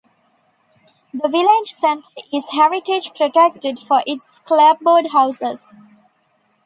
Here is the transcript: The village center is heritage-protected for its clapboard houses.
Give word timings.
The 1.13 1.27
village 1.27 1.73
center 1.73 2.07
is 2.33 2.49
heritage-protected 2.49 3.77
for 3.77 4.01
its 4.07 4.39
clapboard 4.39 5.11
houses. 5.11 5.75